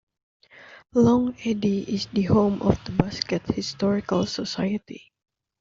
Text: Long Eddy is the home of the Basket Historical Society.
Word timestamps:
Long 0.95 1.35
Eddy 1.45 1.83
is 1.93 2.07
the 2.07 2.23
home 2.23 2.63
of 2.63 2.83
the 2.85 2.91
Basket 2.91 3.43
Historical 3.45 4.25
Society. 4.25 5.11